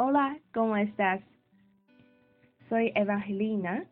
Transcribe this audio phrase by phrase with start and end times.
[0.00, 1.20] Hola, ¿cómo estás?
[2.68, 3.84] Soy Evangelina.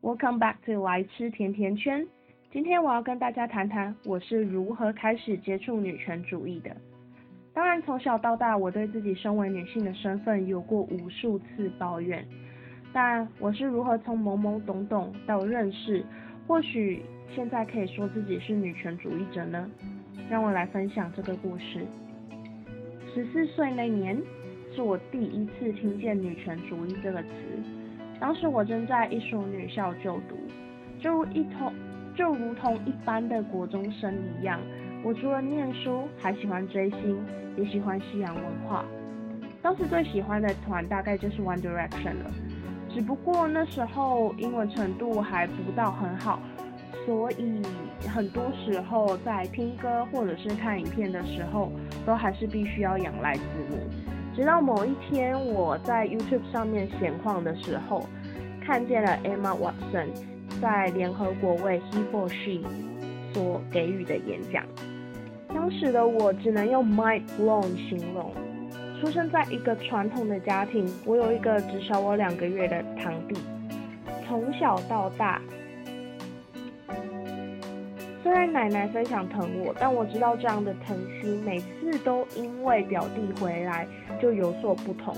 [0.00, 2.06] Welcome back to 来吃甜甜圈。
[2.52, 6.76] 今天我要跟大家谈谈我是如何开始接触女权主义的。
[7.52, 12.24] 当然，从小到大，我对自己身为女性的身份有过无数次抱怨。
[12.92, 16.04] 但我是如何从懵懵懂懂到认识，
[16.46, 17.02] 或许
[17.34, 19.68] 现在可以说自己是女权主义者呢？
[20.30, 21.84] 让我来分享这个故事。
[23.12, 24.16] 十四岁那年，
[24.74, 27.28] 是我第一次听见女权主义这个词。
[28.18, 30.36] 当时我正在一所女校就读，
[31.00, 31.72] 就一同
[32.14, 34.60] 就如同一般的国中生一样，
[35.02, 37.18] 我除了念书，还喜欢追星，
[37.56, 38.84] 也喜欢西洋文化。
[39.60, 42.30] 当时最喜欢的团大概就是 One Direction 了。
[42.88, 46.40] 只不过那时候英文程度还不到很好，
[47.06, 47.60] 所以
[48.08, 51.72] 很多时候在听歌或者是看影片的时候，
[52.06, 53.78] 都还是必须要仰赖字幕。
[54.34, 58.06] 直到某一天我在 YouTube 上面闲逛的时候，
[58.64, 60.08] 看见了 Emma Watson
[60.60, 62.62] 在联合国为 He for She
[63.34, 64.64] 所给予的演讲，
[65.48, 68.32] 当时的我只能用 mind blown 形容。
[69.00, 73.34] 出生在一个传统的家庭，我有一个只小我两个月的堂弟。
[74.26, 75.42] 从小到大，
[78.22, 83.86] 虽然奶奶非常疼我，但我知道这样的疼惜每次都因为表弟回来
[84.20, 85.12] 就有所不同。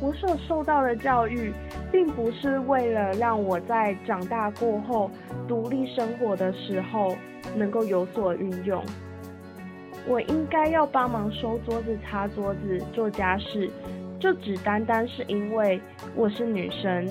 [0.00, 1.52] 我所受到的教育，
[1.90, 5.10] 并不是为了让我在长大过后
[5.48, 7.16] 独立生活的时候
[7.56, 8.82] 能够有所运用。
[10.06, 13.68] 我应该要帮忙收桌子、擦桌子、做家事，
[14.18, 15.78] 就只单单是因为
[16.14, 17.06] 我是女生。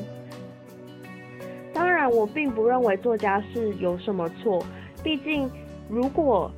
[1.74, 4.66] 当然，我并不认为做家事有什么错，
[5.04, 5.50] 毕竟
[5.90, 6.52] 如果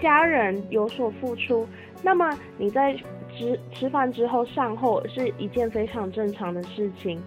[0.00, 1.66] 家人有所付出，
[2.02, 2.94] 那么你在
[3.36, 7.20] 吃吃饭之后善后是一件非常正常的事情。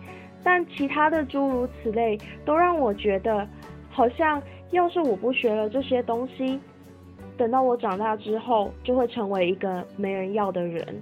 [0.43, 3.47] 但其他的诸如此类，都让我觉得，
[3.89, 4.41] 好像
[4.71, 6.59] 要是我不学了这些东西。
[7.37, 11.01] 等到我长大之后，就会成为一个没人要的人。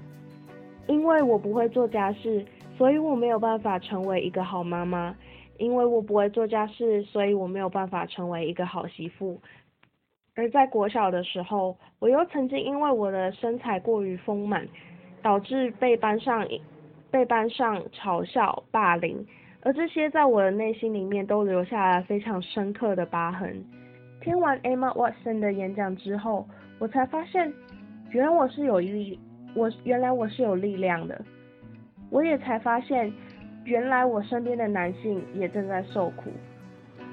[0.88, 2.46] 因为我不会做家事，
[2.78, 5.14] 所以我没有办法成为一个好妈妈；
[5.62, 9.40] 因为我不会做家事，所以我没有办法成为一个好媳妇。
[10.36, 14.68] 而在国小的时候，我又曾经因为我的身材过于丰满，
[15.22, 16.48] 导致被班上
[17.12, 19.24] 被班上嘲笑、霸凌，
[19.62, 23.64] 而这些在我的内心里面都留下了非常深刻的疤痕。
[24.22, 26.48] 听完 Emma Watson 的演讲之后，
[26.80, 27.54] 我才发现，
[28.10, 29.20] 原来我是有力，
[29.54, 31.22] 我原来我是有力量的。
[32.10, 33.12] 我也才发现，
[33.64, 36.32] 原来我身边的男性也正在受苦，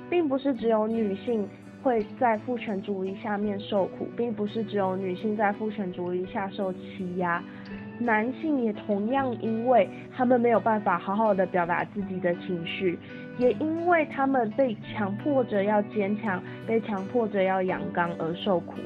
[0.08, 1.48] 并不是只有女性
[1.82, 7.42] 会在父权主义下面受苦，并不是只有女性在父权主义下受欺压。
[8.00, 12.98] 男性也同样，因为他们没有办法好好的表达自己的情绪，
[13.38, 18.76] 也因为他们被强迫着要坚强，被强迫着要阳刚而受苦。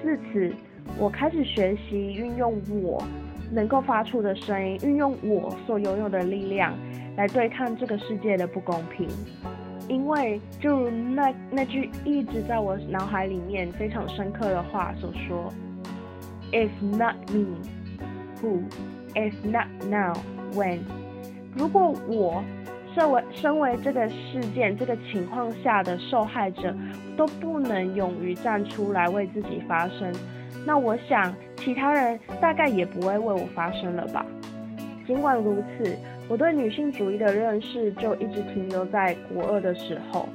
[0.00, 0.52] 自此，
[0.96, 3.02] 我开始学习运用我
[3.50, 6.72] 能够发出的声音，运用我所拥有的力量，
[7.16, 9.08] 来对抗这个世界的不公平。
[9.88, 15.52] 因为，就如那那句一直在我脑海里面非常深刻的话所说
[16.52, 17.46] ：“If not me。”
[18.40, 18.62] Who,
[19.14, 20.14] if not now,
[20.54, 20.78] when?
[21.54, 22.42] 如果我
[22.94, 26.74] 身为身为这个事件这个情况下的受害者
[27.18, 30.10] 都不能勇于站出来为自己发声，
[30.66, 34.24] 那我想其他人大概也不会为我发声了吧。
[35.06, 35.96] 尽管如此，
[36.28, 40.28] 我对女性主义的认识就一直停留在国二的时候，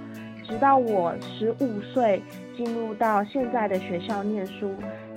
[0.44, 2.22] 直到我十五岁
[2.58, 4.74] 进入到现在的学校念书。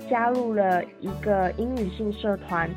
[0.09, 2.67] 加入了一个英语性社团，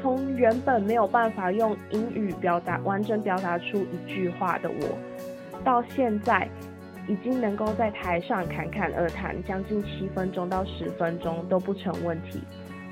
[0.00, 4.96] 从原本没有办法用英语表达完整表达出一句话的我，
[5.64, 6.48] 到现在
[7.08, 12.40] 已经能够在台上侃侃而谈将近七分钟到十分钟都不成问题。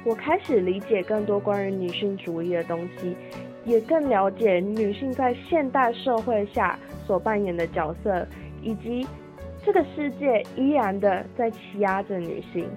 [0.05, 3.17] 我开始理解更多关于女性主义的东西，
[3.65, 8.27] 也更了解女性在现代社会下所扮演的角色，
[8.63, 9.07] 以及
[9.65, 12.69] 这个世界依然的在欺压着女性。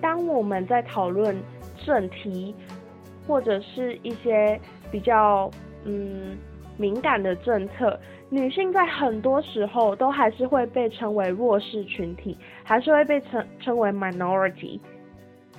[0.00, 1.36] 当我们在讨论
[1.84, 2.54] 正题，
[3.26, 4.58] 或者是一些
[4.90, 5.50] 比较
[5.84, 6.36] 嗯
[6.76, 7.98] 敏感的政策，
[8.30, 14.78] 女性在很多时候都还是会被称为弱势群体，还是会被称称为 minority。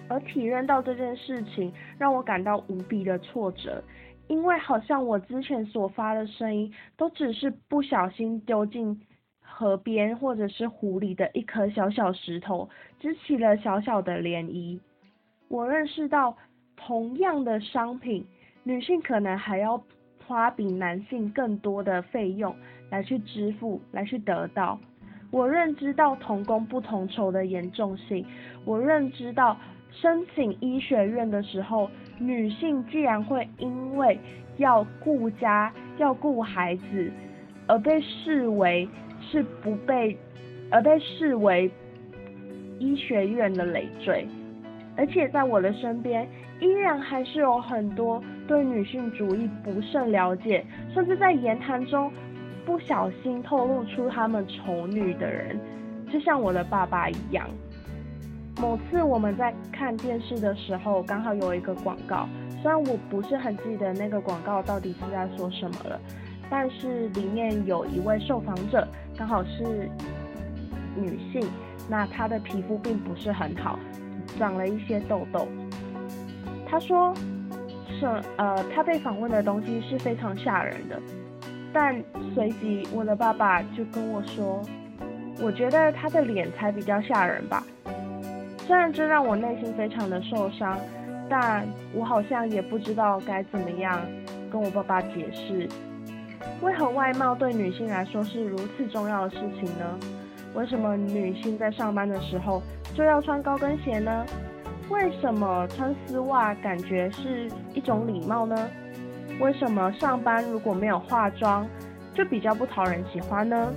[0.10, 3.84] 而体认到这件事情，让我感到无比的挫折，
[4.28, 9.02] 因为好像我之前所发的声音，都只是不小心丢进。
[9.50, 12.70] 河边或者是湖里的一颗小小石头，
[13.00, 14.80] 支起了小小的涟漪。
[15.48, 16.38] 我认识到，
[16.76, 18.24] 同样的商品，
[18.64, 19.82] 女性可能还要
[20.28, 22.54] 花比男性更多的费用
[22.90, 24.78] 来去支付，来去得到。
[25.32, 28.26] 我认知到同工不同酬的严重性，
[28.66, 29.58] 我认知到
[29.92, 31.90] 申请医学院的时候，
[32.20, 34.20] 女性既然会因为
[34.58, 37.12] 要顾家、要顾孩子，
[37.68, 38.88] 而被视为
[39.22, 40.18] 是不被，
[40.70, 41.72] 而被视为
[42.80, 44.28] 医学院的累赘，
[44.96, 46.28] 而且在我的身边，
[46.60, 52.12] 依然还是有很多对女性主义不甚了解，甚至在言谈中。
[52.66, 55.58] 不小心透露出他们丑女的人，
[56.12, 57.48] 就像我的爸爸一样。
[58.60, 62.28] 某次我们在看电视的时候，刚好有一个广告，
[62.62, 65.98] 虽然我不是很记得那个广告到底是在说什么了，
[66.50, 68.86] 但是里面有一位受访者
[69.18, 69.90] 刚好是
[70.94, 71.42] 女性，
[71.88, 73.80] 那她的皮肤并不是很好，
[74.38, 75.48] 长了一些痘痘。
[76.70, 77.14] 她说，
[78.38, 81.02] 呃，他被访问的东西是非常吓人的。
[81.74, 81.96] 但
[82.34, 84.62] 随即，我的爸爸就跟我说
[85.42, 87.64] ：“我觉得他的脸才比较吓人吧。”
[88.66, 90.78] 虽然这让我内心非常的受伤，
[91.30, 94.00] 但我好像也不知道该怎么样
[94.52, 95.68] 跟我爸爸解释，
[96.62, 100.00] 为何外貌对女性来说是如此重要的事情呢？
[100.54, 102.64] 为什么女性在上班的时候
[102.96, 104.26] 就要穿高跟鞋呢？
[104.90, 108.56] 为什么穿丝袜感觉是一种礼貌呢？
[109.40, 111.68] 为什么上班如果没有化妆，
[112.16, 113.74] 就比较不讨人喜欢呢？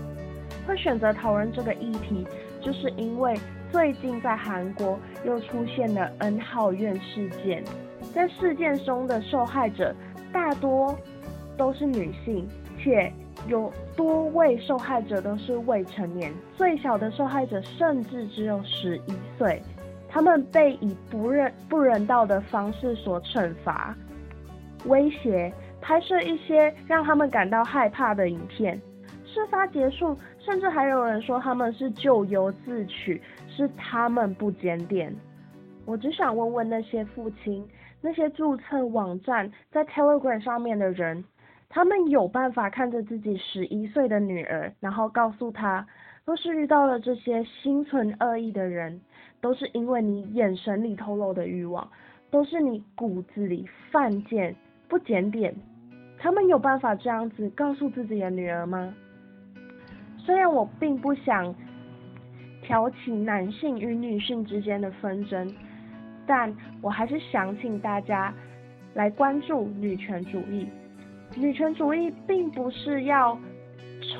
[0.66, 2.26] 会选择讨论这个议题，
[2.60, 3.34] 就是因为
[3.72, 7.64] 最近在韩国又出现了 N 号院事件，
[8.14, 9.94] 在事件中的受害者
[10.32, 10.96] 大多
[11.56, 12.48] 都是女性，
[12.78, 13.12] 且
[13.48, 19.60] 有多位受害者都是未成年，最小的受害者甚至只有十一岁，
[20.10, 23.96] 他们被以不人不人道的方式所惩罚。
[24.86, 28.78] 威胁拍摄一些让他们感到害怕的影片。
[29.24, 35.14] 事发结束，甚至还有人说他们是咎由自取，是他们不检点。
[35.86, 37.64] 我只想问问那些父亲，
[38.00, 41.24] 那些注册网站在 Telegram 上面的人，
[41.68, 45.86] 他们有办法看着自己十一岁的女儿，然后告诉她，
[46.24, 49.00] 若是遇到了这些心存恶意的人，
[49.40, 51.90] 都是因为你眼神里透露的欲望，
[52.30, 54.54] 都是你骨子里犯贱。
[54.88, 55.54] 不检点，
[56.18, 58.92] 他们有办法这样子告诉自己的女儿吗？
[60.18, 61.54] 虽然我并不想
[62.62, 65.54] 挑起男性与女性之间的纷争，
[66.26, 66.52] 但
[66.82, 68.34] 我还是想请大家
[68.94, 70.68] 来关注女权主义。
[71.36, 73.38] 女权主义并不是要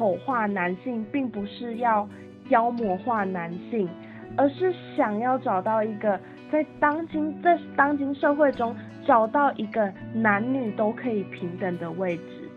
[0.00, 2.08] 丑化男性，并不是要
[2.48, 3.86] 妖魔化男性，
[4.34, 6.18] 而是想要找到一个
[6.50, 8.74] 在当今在当今社会中。
[9.06, 12.48] 找到一个男女都可以平等的位置，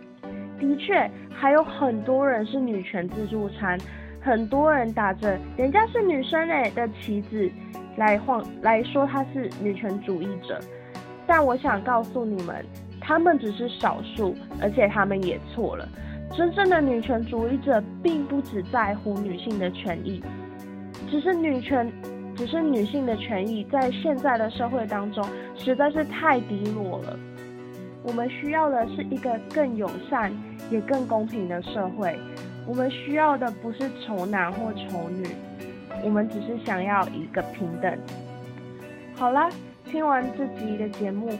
[0.59, 3.79] 的确还有很多人是女权自助餐，
[4.21, 7.49] 很多人打着人家是女生哎的旗子
[7.95, 10.59] 来晃来说她是女权主义者，
[11.25, 12.63] 但我想告诉你们，
[12.99, 15.87] 他们只是少数，而且他们也错了。
[16.35, 20.23] 真正的女权主义者并不只在乎女性的权益，
[21.09, 21.91] 只是女权。
[22.35, 25.23] 只是女性的权益在现在的社会当中
[25.55, 27.15] 实在是太低落了。
[28.01, 30.35] 我们需要的是一个更友善
[30.71, 32.17] 也更公平的社会。
[32.65, 35.27] 我们需要的不是丑男或丑女，
[36.03, 37.95] 我们只是想要一个平等。
[39.13, 39.47] 好啦，
[39.85, 41.37] 听完这集的节目。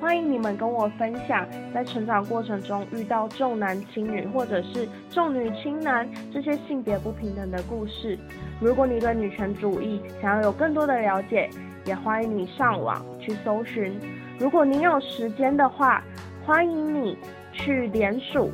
[0.00, 8.18] 欢迎你们跟我分享，在成长过程中遇到重男轻女，或者是重女轻男这些性别不平等的故事。
[8.58, 11.50] 如果你对女权主义想要有更多的了解，
[11.84, 13.92] 也欢迎你上网去搜寻。
[14.38, 16.02] 如果你有时间的话，
[16.46, 17.18] 欢迎你
[17.52, 18.50] 去联署。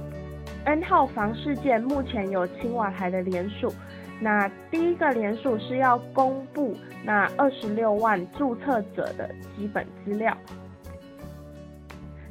[0.64, 3.72] N 号房事件目前有青瓦台的联署，
[4.20, 10.36] 那第一个联署是要公布那二十六万注册者的基本资料。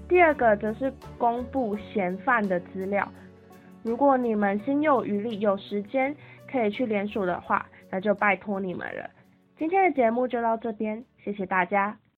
[0.08, 3.08] 第二个则是公布嫌犯的资料。
[3.84, 6.16] 如果你们心有余力、有时间
[6.52, 9.10] 可以去联署的话，那就拜托你们了。
[9.58, 11.98] 今天的节目就到这边，谢谢大家。